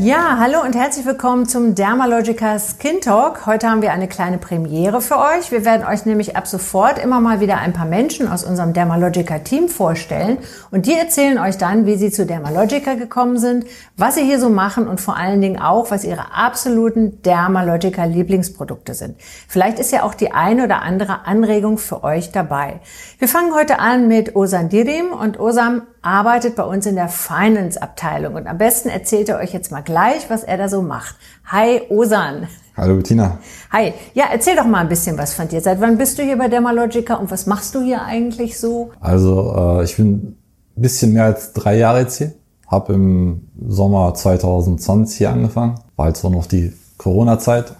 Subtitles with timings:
[0.00, 3.46] Ja, hallo und herzlich willkommen zum Dermalogica Skin Talk.
[3.46, 5.50] Heute haben wir eine kleine Premiere für euch.
[5.50, 9.40] Wir werden euch nämlich ab sofort immer mal wieder ein paar Menschen aus unserem Dermalogica
[9.40, 10.38] Team vorstellen
[10.70, 13.66] und die erzählen euch dann, wie sie zu Dermalogica gekommen sind,
[13.96, 18.94] was sie hier so machen und vor allen Dingen auch, was ihre absoluten Dermalogica Lieblingsprodukte
[18.94, 19.16] sind.
[19.48, 22.78] Vielleicht ist ja auch die eine oder andere Anregung für euch dabei.
[23.18, 28.34] Wir fangen heute an mit Osan Dirim und Osam arbeitet bei uns in der Finance-Abteilung.
[28.34, 31.16] Und am besten erzählt er euch jetzt mal gleich, was er da so macht.
[31.46, 32.46] Hi, Osan.
[32.76, 33.38] Hallo Bettina.
[33.72, 33.94] Hi.
[34.12, 35.62] Ja, erzähl doch mal ein bisschen was von dir.
[35.62, 38.90] Seit wann bist du hier bei Dermalogica und was machst du hier eigentlich so?
[39.00, 40.36] Also äh, ich bin ein
[40.76, 42.34] bisschen mehr als drei Jahre jetzt hier.
[42.66, 45.80] Hab im Sommer 2020 hier angefangen.
[45.96, 47.72] War jetzt auch noch die Corona-Zeit.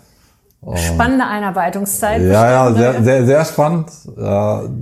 [0.77, 2.21] Spannende Einarbeitungszeit.
[2.21, 3.91] Ja, ja, sehr, sehr, sehr spannend.
[4.17, 4.21] Äh,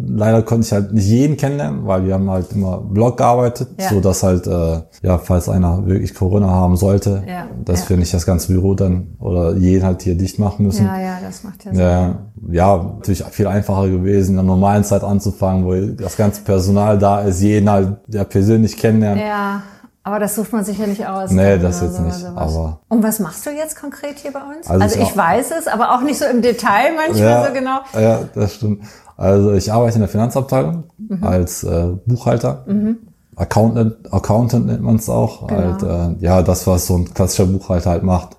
[0.09, 3.91] leider konnte ich halt nicht jeden kennenlernen, weil wir haben halt immer Blog gearbeitet, ja.
[3.91, 7.47] so dass halt, äh, ja, falls einer wirklich Corona haben sollte, ja.
[7.63, 7.91] dass ja.
[7.91, 10.87] wir nicht das ganze Büro dann oder jeden halt hier dicht machen müssen.
[10.87, 11.81] Ja, ja, das macht ja Sinn.
[11.81, 12.19] Ja,
[12.51, 17.21] ja, natürlich viel einfacher gewesen, in der normalen Zeit anzufangen, wo das ganze Personal da
[17.21, 19.21] ist, jeden halt, der persönlich kennenlernt.
[19.21, 19.63] Ja.
[20.07, 21.33] Aber das sucht man sicherlich aus.
[21.33, 22.25] Nee, das jetzt nicht.
[22.37, 24.71] Aber und was machst du jetzt konkret hier bei uns?
[24.71, 27.53] Also, also ich, ich weiß es, aber auch nicht so im Detail manchmal ja, so
[27.53, 27.79] genau.
[27.93, 28.85] Ja, das stimmt.
[29.17, 31.25] Also ich arbeite in der Finanzabteilung mhm.
[31.25, 32.63] als äh, Buchhalter.
[32.69, 32.99] Mhm.
[33.35, 35.49] Accountant, Accountant nennt man es auch.
[35.49, 35.61] Genau.
[35.61, 38.37] Halt, äh, ja, das, was so ein klassischer Buchhalter halt macht.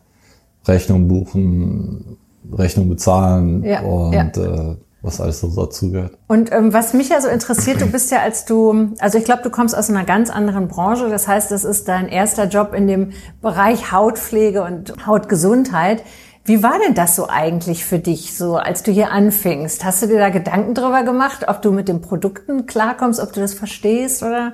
[0.65, 2.15] Rechnung buchen,
[2.49, 4.23] Rechnung bezahlen ja, und ja.
[4.23, 6.17] Äh, was alles so dazugehört.
[6.27, 9.43] Und ähm, was mich ja so interessiert, du bist ja als du, also ich glaube,
[9.43, 11.09] du kommst aus einer ganz anderen Branche.
[11.09, 16.03] Das heißt, das ist dein erster Job in dem Bereich Hautpflege und Hautgesundheit.
[16.47, 19.83] Wie war denn das so eigentlich für dich, so als du hier anfingst?
[19.83, 23.41] Hast du dir da Gedanken drüber gemacht, ob du mit den Produkten klarkommst, ob du
[23.41, 24.53] das verstehst oder?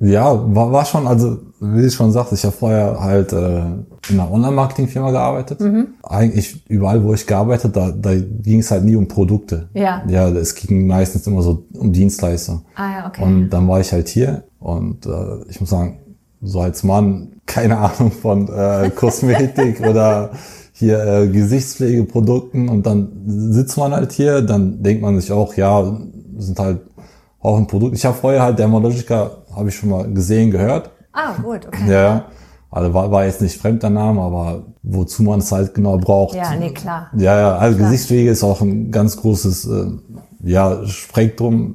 [0.00, 3.58] Ja, war, war schon, also wie ich schon sagte, ich habe vorher halt äh,
[4.08, 5.60] in einer Online-Marketing-Firma gearbeitet.
[5.60, 5.88] Mhm.
[6.02, 9.68] Eigentlich überall, wo ich gearbeitet, da, da ging es halt nie um Produkte.
[9.74, 10.02] Ja.
[10.08, 12.62] Ja, es ging meistens immer so um Dienstleister.
[12.74, 13.22] Ah ja, okay.
[13.22, 15.98] Und dann war ich halt hier und äh, ich muss sagen,
[16.40, 20.30] so als Mann keine Ahnung von äh, Kosmetik oder
[20.78, 25.98] hier äh, Gesichtspflegeprodukten und dann sitzt man halt hier, dann denkt man sich auch, ja,
[26.36, 26.80] sind halt
[27.40, 27.96] auch ein Produkt.
[27.96, 30.90] Ich habe vorher halt Dermalogica, habe ich schon mal gesehen, gehört.
[31.12, 31.90] Ah, gut, okay.
[31.90, 32.26] Ja,
[32.70, 36.36] also war, war jetzt nicht fremder Name, aber wozu man es halt genau braucht.
[36.36, 37.10] Ja, nee, klar.
[37.16, 37.88] Ja, ja, also klar.
[37.88, 39.86] Gesichtspflege ist auch ein ganz großes äh,
[40.44, 41.72] ja, Spektrum,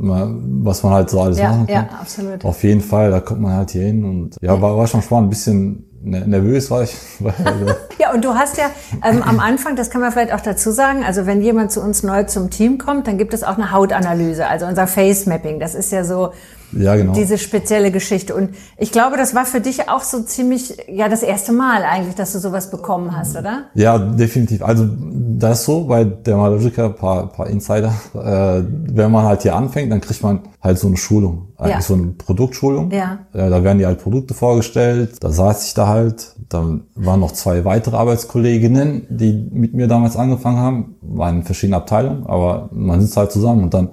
[0.64, 1.88] was man halt so alles ja, machen kann.
[1.92, 2.46] Ja, absolut.
[2.46, 5.28] Auf jeden Fall, da kommt man halt hier hin und ja, war, war schon spannend,
[5.28, 6.96] ein bisschen Ne, nervös war ich.
[8.00, 8.66] ja, und du hast ja
[9.04, 12.04] ähm, am Anfang, das kann man vielleicht auch dazu sagen, also wenn jemand zu uns
[12.04, 15.60] neu zum Team kommt, dann gibt es auch eine Hautanalyse, also unser Face Mapping.
[15.60, 16.34] Das ist ja so
[16.78, 17.14] ja, genau.
[17.14, 18.36] diese spezielle Geschichte.
[18.36, 22.16] Und ich glaube, das war für dich auch so ziemlich, ja, das erste Mal eigentlich,
[22.16, 23.66] dass du sowas bekommen hast, oder?
[23.74, 24.64] Ja, definitiv.
[24.64, 27.94] Also das ist so bei der Malogica, paar, paar Insider.
[28.14, 28.64] Äh,
[28.94, 31.50] wenn man halt hier anfängt, dann kriegt man halt so eine Schulung.
[31.58, 31.82] Eigentlich ja.
[31.82, 32.92] so eine Produktschulung.
[32.92, 33.20] Ja.
[33.34, 35.18] Äh, da werden die halt Produkte vorgestellt.
[35.22, 36.36] Da saß ich da halt.
[36.50, 40.96] Dann waren noch zwei weitere Arbeitskolleginnen, die mit mir damals angefangen haben.
[41.02, 43.90] Waren in verschiedenen Abteilungen, aber man sitzt halt zusammen und dann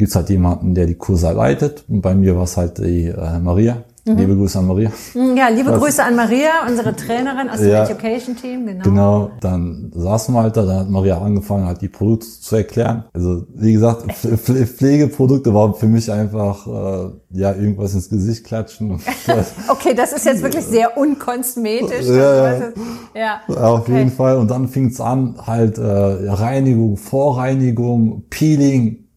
[0.00, 1.84] gibt's halt jemanden, der die Kurse leitet.
[1.86, 3.84] Und bei mir war es halt die äh, Maria.
[4.06, 4.16] Mhm.
[4.16, 4.90] Liebe Grüße an Maria.
[5.12, 8.82] Mhm, ja, liebe das, Grüße an Maria, unsere Trainerin aus dem ja, Education Team, genau.
[8.82, 13.04] Genau, dann saßen wir halt da, dann hat Maria angefangen, halt die Produkte zu erklären.
[13.12, 19.02] Also wie gesagt, Pflegeprodukte waren für mich einfach äh, ja irgendwas ins Gesicht klatschen.
[19.68, 22.06] okay, das ist jetzt wirklich sehr unkosmetisch.
[22.06, 22.72] Ja, ja.
[23.14, 23.40] ja.
[23.48, 23.98] Auf okay.
[23.98, 24.38] jeden Fall.
[24.38, 29.09] Und dann fing's an, halt äh, Reinigung, Vorreinigung, Peeling,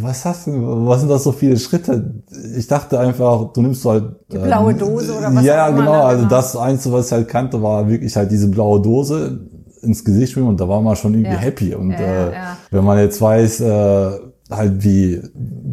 [0.00, 2.22] was hast du, was sind das so viele Schritte?
[2.56, 4.16] Ich dachte einfach, du nimmst halt.
[4.32, 6.04] Die blaue ähm, Dose oder was Ja, genau.
[6.04, 9.40] Also das Einzige, was ich halt kannte, war wirklich halt diese blaue Dose
[9.82, 11.40] ins Gesicht schwimmen und da war man schon irgendwie ja.
[11.40, 11.74] happy.
[11.74, 12.56] Und ja, äh, ja.
[12.70, 14.10] wenn man jetzt weiß, äh,
[14.50, 15.22] halt wie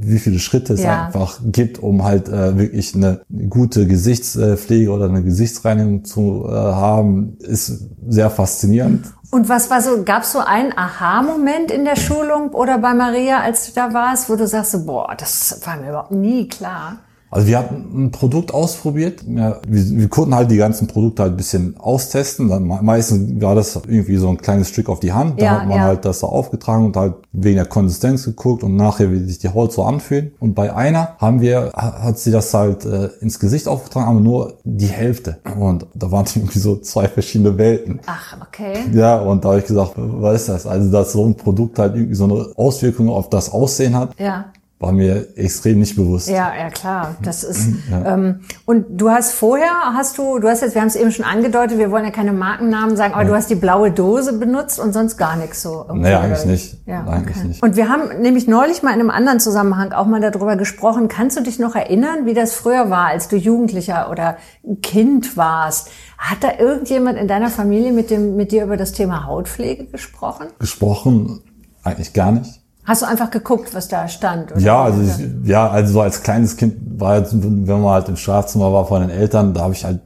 [0.05, 5.23] wie viele Schritte es einfach gibt, um halt äh, wirklich eine gute Gesichtspflege oder eine
[5.23, 9.13] Gesichtsreinigung zu äh, haben, ist sehr faszinierend.
[9.33, 13.39] Und was war so, gab es so einen Aha-Moment in der Schulung oder bei Maria,
[13.39, 16.97] als du da warst, wo du sagst, boah, das war mir überhaupt nie klar?
[17.33, 19.23] Also wir hatten ein Produkt ausprobiert.
[19.25, 22.47] Wir, wir konnten halt die ganzen Produkte halt ein bisschen austesten.
[22.47, 25.41] Dann meistens war das irgendwie so ein kleines Stück auf die Hand.
[25.41, 25.83] Da ja, hat man ja.
[25.83, 29.49] halt das da aufgetragen und halt wegen der Konsistenz geguckt und nachher, wie sich die
[29.49, 30.33] Haut so anfühlt.
[30.39, 34.59] Und bei einer haben wir, hat sie das halt äh, ins Gesicht aufgetragen, aber nur
[34.63, 35.39] die Hälfte.
[35.57, 37.99] Und da waren irgendwie so zwei verschiedene Welten.
[38.05, 38.73] Ach, okay.
[38.93, 40.67] Ja, und da habe ich gesagt, was ist das?
[40.67, 44.11] Also, dass so ein Produkt halt irgendwie so eine Auswirkung auf das Aussehen hat.
[44.19, 44.45] Ja
[44.79, 46.27] war mir extrem nicht bewusst.
[46.27, 47.15] Ja, ja klar.
[47.21, 48.15] Das ist ja.
[48.15, 51.23] ähm, und du hast vorher hast du du hast jetzt wir haben es eben schon
[51.23, 53.29] angedeutet, wir wollen ja keine Markennamen sagen, aber ja.
[53.29, 55.85] du hast die blaue Dose benutzt und sonst gar nichts so.
[55.93, 56.77] Nee, eigentlich nicht.
[56.85, 57.47] Ja, eigentlich okay.
[57.47, 57.63] nicht.
[57.63, 61.07] Und wir haben nämlich neulich mal in einem anderen Zusammenhang auch mal darüber gesprochen.
[61.07, 64.37] Kannst du dich noch erinnern, wie das früher war, als du Jugendlicher oder
[64.81, 65.91] Kind warst?
[66.17, 70.47] Hat da irgendjemand in deiner Familie mit dem mit dir über das Thema Hautpflege gesprochen?
[70.59, 71.41] Gesprochen
[71.83, 72.62] eigentlich gar nicht.
[72.85, 74.51] Hast du einfach geguckt, was da stand?
[74.51, 74.59] Oder?
[74.59, 78.17] Ja, also ich, ja, also so als kleines Kind war jetzt, wenn man halt im
[78.17, 80.01] Schlafzimmer war von den Eltern, da habe ich halt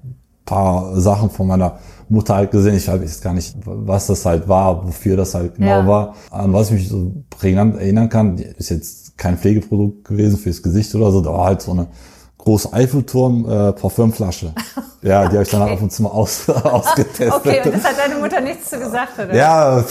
[0.47, 1.77] paar Sachen von meiner
[2.09, 2.75] Mutter halt gesehen.
[2.75, 5.87] Ich weiß jetzt gar nicht, was das halt war, wofür das halt genau ja.
[5.87, 6.15] war.
[6.31, 10.95] An was ich mich so prägnant erinnern kann, ist jetzt kein Pflegeprodukt gewesen fürs Gesicht
[10.95, 11.21] oder so.
[11.21, 11.87] Da war halt so eine
[12.39, 14.53] große Eiffelturm äh, Parfümflasche.
[15.03, 17.31] Ja, die habe ich dann halt und zu mal aus, ausgetestet.
[17.31, 19.33] Okay, und das hat deine Mutter nichts zu gesagt, oder?
[19.33, 19.85] Ja.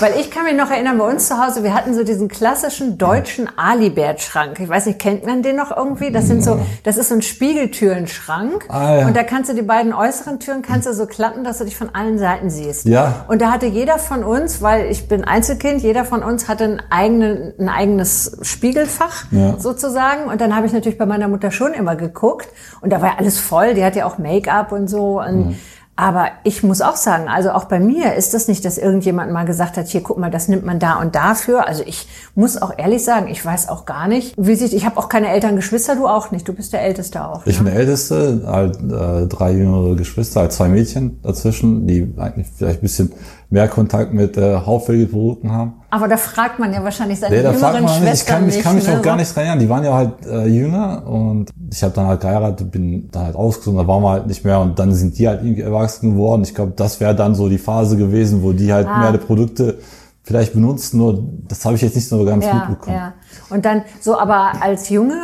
[0.00, 2.98] Weil ich kann mich noch erinnern, bei uns zu Hause, wir hatten so diesen klassischen
[2.98, 4.58] deutschen Alibert-Schrank.
[4.60, 6.10] Ich weiß nicht, kennt man den noch irgendwie?
[6.10, 8.66] Das sind so, das ist so ein Spiegeltürenschrank.
[8.68, 9.06] Ah, ja.
[9.06, 11.76] Und da kannst du die beiden äußeren Türen kannst du so klappen, dass du dich
[11.76, 12.86] von allen Seiten siehst.
[12.86, 13.24] Ja.
[13.28, 16.82] Und da hatte jeder von uns, weil ich bin Einzelkind, jeder von uns hatte ein,
[16.90, 19.58] eigene, ein eigenes Spiegelfach ja.
[19.58, 20.24] sozusagen.
[20.24, 22.48] Und dann habe ich natürlich bei meiner Mutter schon immer geguckt.
[22.80, 23.74] Und da war ja alles voll.
[23.74, 25.20] Die hat ja auch Make-up und so.
[25.20, 25.56] Und mhm.
[25.98, 29.44] Aber ich muss auch sagen, also auch bei mir ist das nicht, dass irgendjemand mal
[29.44, 31.66] gesagt hat, hier guck mal, das nimmt man da und dafür.
[31.66, 34.98] Also ich muss auch ehrlich sagen, ich weiß auch gar nicht, wie sich, ich habe
[34.98, 36.46] auch keine Eltern, Geschwister, du auch nicht.
[36.46, 37.46] Du bist der Älteste auch.
[37.46, 37.64] Ich ne?
[37.64, 42.80] bin der Älteste, halt äh, drei jüngere Geschwister, halt zwei Mädchen dazwischen, die eigentlich vielleicht
[42.80, 43.12] ein bisschen
[43.48, 45.74] mehr Kontakt mit äh, Hautpflegeprodukten haben.
[45.90, 48.56] Aber da fragt man ja wahrscheinlich seine nee, da jüngeren fragt man Ich kann, nicht,
[48.56, 48.98] ich kann mich ne?
[48.98, 49.60] auch gar nicht dran erinnern.
[49.60, 53.36] Die waren ja halt äh, jünger und ich habe dann halt geheiratet, bin dann halt
[53.36, 56.42] ausgezogen, da waren wir halt nicht mehr und dann sind die halt irgendwie erwachsen geworden.
[56.42, 58.98] Ich glaube, das wäre dann so die Phase gewesen, wo die halt ah.
[58.98, 59.78] mehr die Produkte
[60.26, 62.96] vielleicht benutzen, nur das habe ich jetzt nicht so ganz ja, mitbekommen.
[62.96, 63.14] Ja.
[63.48, 65.14] Und dann so, aber als Junge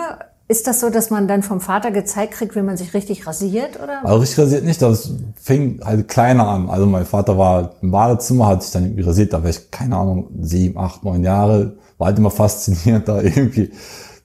[0.49, 3.81] ist das so, dass man dann vom Vater gezeigt kriegt, wie man sich richtig rasiert,
[3.83, 4.05] oder?
[4.05, 6.69] Also richtig rasiert nicht, das fing halt kleiner an.
[6.69, 9.97] Also mein Vater war im Badezimmer, hat sich dann irgendwie rasiert, da war ich, keine
[9.97, 11.77] Ahnung, sieben, acht, neun Jahre.
[11.99, 13.71] War halt immer faszinierend, da irgendwie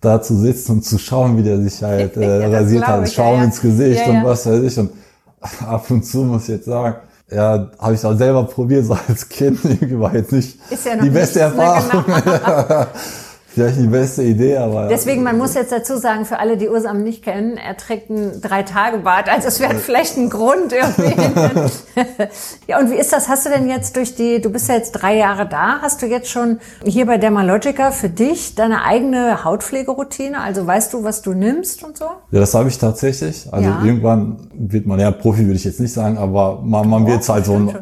[0.01, 3.37] da zu sitzen und zu schauen, wie der sich halt äh, ja, rasiert hat, Schaum
[3.37, 4.77] ja, ins Gesicht ja, und was weiß ich.
[4.77, 4.91] Und
[5.65, 6.97] ab und zu muss ich jetzt sagen,
[7.29, 9.59] ja, habe ich auch selber probiert, so als Kind.
[9.63, 10.57] Irgendwie war jetzt nicht
[11.03, 12.05] die beste Erfahrung.
[13.57, 14.87] Vielleicht die beste Idee, aber.
[14.87, 18.39] Deswegen, man muss jetzt dazu sagen, für alle, die Ursam nicht kennen, er trägt ein
[18.39, 19.29] Drei-Tage-Bad.
[19.29, 21.19] Also es wäre vielleicht ein Grund irgendwie.
[22.67, 23.27] ja, und wie ist das?
[23.27, 26.05] Hast du denn jetzt durch die, du bist ja jetzt drei Jahre da, hast du
[26.05, 30.39] jetzt schon hier bei Dermalogica für dich deine eigene Hautpflegeroutine?
[30.39, 32.05] Also weißt du, was du nimmst und so?
[32.29, 33.51] Ja, das habe ich tatsächlich.
[33.51, 33.81] Also ja.
[33.83, 37.45] irgendwann wird man, ja, Profi würde ich jetzt nicht sagen, aber man, man wird halt
[37.45, 37.75] so ein,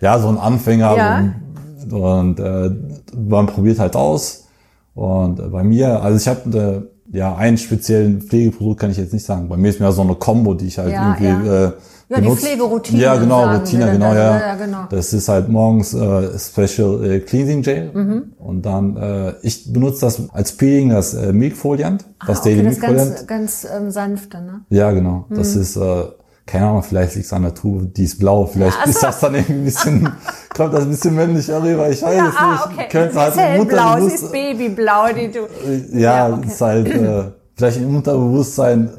[0.00, 1.18] ja, so ein Anfänger ja.
[1.18, 2.70] und, und äh,
[3.16, 4.48] man probiert halt aus
[4.94, 9.24] und bei mir, also ich habe äh, ja einen speziellen Pflegeprodukt kann ich jetzt nicht
[9.24, 9.48] sagen.
[9.48, 11.66] Bei mir ist mehr so eine Combo, die ich halt ja, irgendwie ja.
[11.66, 11.72] Äh,
[12.10, 13.00] ja, die Pflegeroutine.
[13.00, 14.40] Ja, genau, Routine, genau, ja.
[14.40, 14.54] ja.
[14.56, 14.78] genau.
[14.90, 18.32] Das ist halt morgens äh, Special äh, Cleansing Gel mhm.
[18.38, 22.64] und dann äh, ich benutze das als Peeling das äh, Milkfoliant, das ah, okay, Daily
[22.64, 23.26] das Milkfoliant.
[23.28, 24.62] Ganz, ganz ähm, sanfte, ne?
[24.70, 25.26] Ja, genau.
[25.28, 25.36] Mhm.
[25.36, 26.02] Das ist äh,
[26.50, 28.90] keine Ahnung, vielleicht liegt es an der Tube, die ist blau, vielleicht ja, also.
[28.90, 30.12] ist das dann irgendwie ein bisschen,
[30.56, 32.66] kommt das ein bisschen männlicher rüber, ich weiß ja, es ah, nicht.
[32.66, 32.88] Okay.
[32.90, 35.98] Könnte sie halt ist hellblau, sie ist babyblau, die du.
[35.98, 36.46] Ja, ja okay.
[36.48, 37.22] ist halt äh,
[37.54, 38.90] vielleicht im Unterbewusstsein,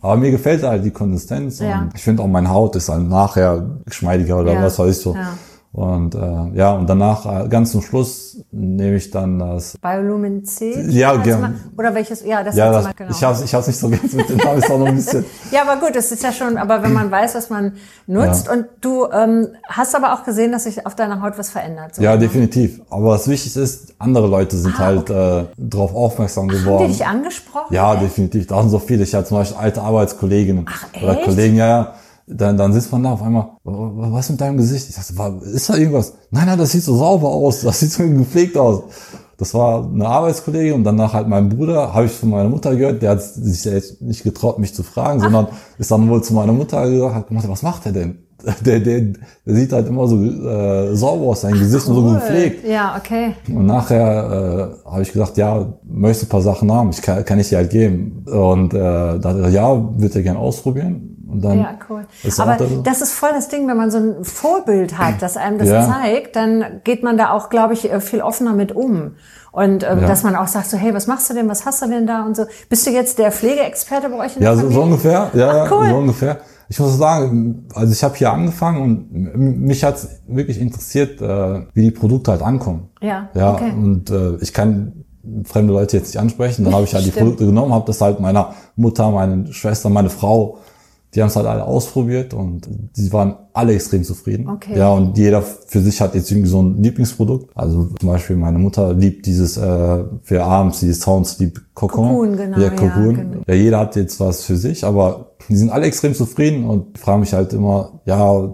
[0.00, 1.80] aber mir gefällt halt die Konsistenz ja.
[1.80, 5.16] und ich finde auch meine Haut ist halt nachher geschmeidiger oder was weiß ich so.
[5.74, 10.80] Und äh, ja, und danach, äh, ganz zum Schluss, nehme ich dann das Biolumin C.
[10.88, 11.56] Ja, gerne.
[11.76, 12.24] Oder welches?
[12.24, 13.10] Ja, das, ja, das mal, genau.
[13.10, 15.24] Ich habe ich hab's nicht so ganz mit dem Namen, ist auch noch ein bisschen.
[15.50, 17.72] ja, aber gut, das ist ja schon, aber wenn man weiß, was man
[18.06, 18.46] nutzt.
[18.46, 18.52] Ja.
[18.52, 21.96] Und du ähm, hast aber auch gesehen, dass sich auf deiner Haut was verändert.
[21.96, 22.80] So ja, definitiv.
[22.88, 25.40] Aber was wichtig ist, andere Leute sind ah, halt okay.
[25.40, 26.84] äh, darauf aufmerksam geworden.
[26.84, 27.74] Haben die dich angesprochen?
[27.74, 28.46] Ja, definitiv.
[28.46, 29.02] Da sind so viele.
[29.02, 31.94] Ich hatte zum Beispiel alte Arbeitskolleginnen Ach, oder Kollegen, ja, ja
[32.26, 34.88] dann, dann sitzt man da auf einmal, was mit deinem Gesicht?
[34.88, 36.14] Ich dachte, ist da irgendwas?
[36.30, 38.82] Nein, nein, das sieht so sauber aus, das sieht so gepflegt aus.
[39.36, 43.02] Das war eine Arbeitskollegin und danach halt mein Bruder, habe ich von meiner Mutter gehört,
[43.02, 45.24] der hat sich jetzt nicht getraut, mich zu fragen, Ach.
[45.24, 48.18] sondern ist dann wohl zu meiner Mutter gesagt, hat gemacht, was macht er denn?
[48.64, 49.00] der, der,
[49.46, 51.96] der sieht halt immer so äh, sauber aus, sein Gesicht cool.
[51.96, 52.66] und so gepflegt.
[52.66, 53.34] Ja, okay.
[53.48, 57.38] Und nachher äh, habe ich gesagt, ja, möchte ein paar Sachen haben, ich kann, kann
[57.38, 58.24] ich dir halt geben.
[58.26, 61.13] Und äh, da hat er ja, würde er gerne ausprobieren.
[61.34, 62.06] Und dann ja, cool.
[62.38, 65.68] Aber das ist voll das Ding, wenn man so ein Vorbild hat, das einem das
[65.68, 65.84] ja.
[65.84, 69.16] zeigt, dann geht man da auch, glaube ich, äh, viel offener mit um.
[69.50, 70.06] Und ähm, ja.
[70.06, 72.24] dass man auch sagt so, hey, was machst du denn, was hast du denn da
[72.24, 72.44] und so.
[72.68, 75.30] Bist du jetzt der Pflegeexperte bei euch in der Ja, so, so ungefähr.
[75.34, 75.88] Ja, Ach, cool.
[75.88, 76.38] so ungefähr.
[76.68, 79.96] Ich muss sagen, also ich habe hier angefangen und mich hat
[80.28, 82.90] wirklich interessiert, äh, wie die Produkte halt ankommen.
[83.00, 83.28] Ja.
[83.34, 83.54] Ja.
[83.54, 83.72] Okay.
[83.72, 85.04] Und äh, ich kann
[85.44, 86.64] fremde Leute jetzt nicht ansprechen.
[86.64, 90.10] Dann habe ich halt die Produkte genommen, habe das halt meiner Mutter, meine Schwester, meine
[90.10, 90.58] Frau
[91.14, 94.48] die haben es halt alle ausprobiert und die waren alle extrem zufrieden.
[94.48, 94.76] Okay.
[94.76, 97.56] Ja, und jeder für sich hat jetzt irgendwie so ein Lieblingsprodukt.
[97.56, 102.08] Also zum Beispiel meine Mutter liebt dieses äh, für abends, dieses Sound Sleep Kokon.
[102.08, 102.58] Cocoon, genau.
[102.58, 103.16] Ja, Cocoon.
[103.16, 103.42] Ja, genau.
[103.46, 107.20] ja, jeder hat jetzt was für sich, aber die sind alle extrem zufrieden und fragen
[107.20, 108.52] mich halt immer, ja,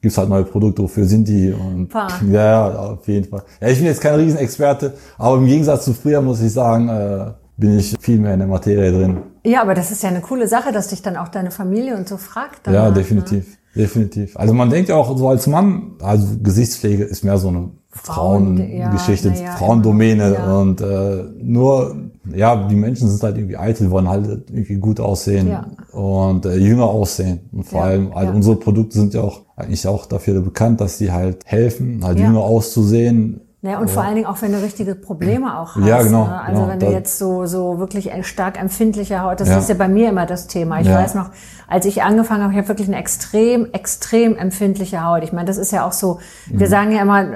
[0.00, 1.52] gibt's halt neue Produkte, wofür sind die?
[1.52, 2.10] Und Paar.
[2.30, 3.42] ja, auf jeden Fall.
[3.60, 7.32] Ja, ich bin jetzt kein Riesenexperte, aber im Gegensatz zu früher muss ich sagen, äh,
[7.56, 9.16] bin ich viel mehr in der Materie drin.
[9.48, 12.08] Ja, aber das ist ja eine coole Sache, dass dich dann auch deine Familie und
[12.08, 12.60] so fragt.
[12.64, 13.46] Danach, ja, definitiv.
[13.46, 13.82] Ne?
[13.82, 14.36] Definitiv.
[14.36, 19.30] Also man denkt ja auch so als Mann, also Gesichtspflege ist mehr so eine Frauengeschichte,
[19.30, 20.58] Frauen, ja, Frauendomäne ja.
[20.58, 21.96] und äh, nur
[22.34, 25.66] ja, die Menschen sind halt irgendwie eitel, wollen halt irgendwie gut aussehen ja.
[25.92, 30.06] und äh, jünger aussehen und vor allem also unsere Produkte sind ja auch eigentlich auch
[30.06, 33.94] dafür bekannt, dass sie halt helfen, halt jünger auszusehen, ja, und ja.
[33.94, 35.84] vor allen Dingen auch, wenn du richtige Probleme auch hast.
[35.84, 36.26] Ja, genau.
[36.26, 36.40] Ne?
[36.40, 39.58] Also genau, wenn du jetzt so, so wirklich stark empfindliche Haut, das ja.
[39.58, 40.80] ist ja bei mir immer das Thema.
[40.80, 40.94] Ich ja.
[40.94, 41.30] weiß noch,
[41.66, 45.24] als ich angefangen habe, ich habe wirklich eine extrem, extrem empfindliche Haut.
[45.24, 46.60] Ich meine, das ist ja auch so, mhm.
[46.60, 47.26] wir sagen ja immer,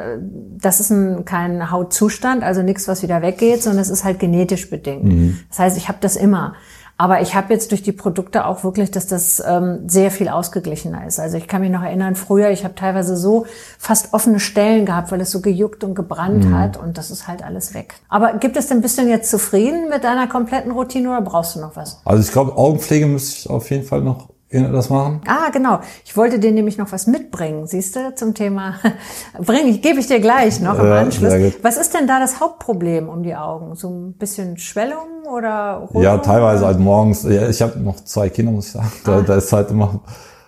[0.60, 4.70] das ist ein, kein Hautzustand, also nichts, was wieder weggeht, sondern es ist halt genetisch
[4.70, 5.04] bedingt.
[5.04, 5.38] Mhm.
[5.48, 6.54] Das heißt, ich habe das immer.
[7.02, 11.04] Aber ich habe jetzt durch die Produkte auch wirklich, dass das ähm, sehr viel ausgeglichener
[11.04, 11.18] ist.
[11.18, 13.44] Also ich kann mich noch erinnern, früher, ich habe teilweise so
[13.76, 16.56] fast offene Stellen gehabt, weil es so gejuckt und gebrannt mhm.
[16.56, 17.94] hat und das ist halt alles weg.
[18.08, 21.60] Aber gibt es denn, bist du jetzt zufrieden mit deiner kompletten Routine oder brauchst du
[21.60, 22.00] noch was?
[22.04, 25.20] Also ich glaube, Augenpflege müsste ich auf jeden Fall noch das machen?
[25.26, 25.80] Ah, genau.
[26.04, 28.74] Ich wollte dir nämlich noch was mitbringen, siehst du, zum Thema.
[29.38, 31.32] Bring ich, gebe ich dir gleich noch im Anschluss.
[31.62, 33.74] Was ist denn da das Hauptproblem um die Augen?
[33.74, 36.02] So ein bisschen Schwellung oder Rundung?
[36.02, 37.22] Ja, teilweise halt morgens.
[37.24, 38.92] Ja, ich habe noch zwei Kinder, muss ich sagen.
[39.04, 39.22] Da, ah.
[39.22, 40.00] da ist halt immer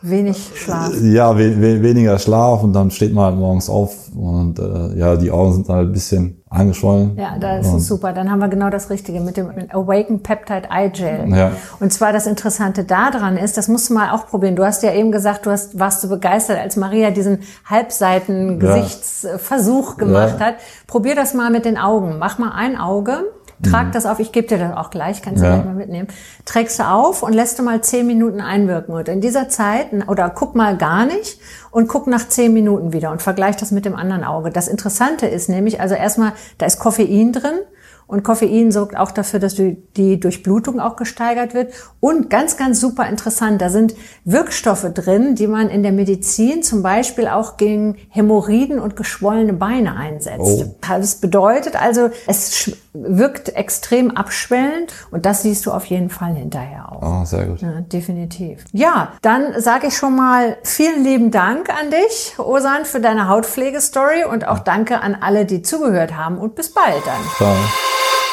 [0.07, 0.93] Wenig Schlaf.
[1.01, 5.17] Ja, we we weniger Schlaf und dann steht man halt morgens auf und äh, ja,
[5.17, 7.17] die Augen sind dann halt ein bisschen angeschwollen.
[7.17, 8.13] Ja, das ist super.
[8.13, 11.35] Dann haben wir genau das Richtige mit dem Awaken Peptide Eye Gel.
[11.35, 11.53] Ja.
[11.81, 14.57] Und zwar das Interessante daran ist, das musst du mal auch probieren.
[14.57, 19.99] Du hast ja eben gesagt, du hast, warst so begeistert, als Maria diesen Halbseiten-Gesichtsversuch ja.
[20.05, 20.47] gemacht ja.
[20.47, 20.57] hat.
[20.87, 22.19] Probier das mal mit den Augen.
[22.19, 23.25] Mach mal ein Auge
[23.63, 23.93] Trag mhm.
[23.93, 25.55] das auf, ich gebe dir das auch gleich, kannst du ja.
[25.55, 26.09] gleich mal mitnehmen.
[26.45, 28.95] Trägst du auf und lässt du mal zehn Minuten einwirken.
[28.95, 31.39] Und in dieser Zeit, oder guck mal gar nicht
[31.71, 34.51] und guck nach zehn Minuten wieder und vergleich das mit dem anderen Auge.
[34.51, 37.59] Das Interessante ist nämlich, also erstmal, da ist Koffein drin.
[38.07, 41.73] Und Koffein sorgt auch dafür, dass die Durchblutung auch gesteigert wird.
[42.01, 43.95] Und ganz, ganz super interessant, da sind
[44.25, 49.97] Wirkstoffe drin, die man in der Medizin zum Beispiel auch gegen Hämorrhoiden und geschwollene Beine
[49.97, 50.41] einsetzt.
[50.41, 50.75] Oh.
[50.87, 56.93] Das bedeutet also, es wirkt extrem abschwellend und das siehst du auf jeden Fall hinterher
[56.93, 57.23] auch.
[57.23, 57.61] Oh, sehr gut.
[57.61, 58.65] Ja, definitiv.
[58.73, 64.25] Ja, dann sage ich schon mal vielen lieben Dank an dich, Osan, für deine Hautpflegestory
[64.25, 67.21] und auch danke an alle, die zugehört haben und bis bald dann.
[67.37, 67.55] Ciao.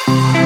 [0.08, 0.41] Thank you.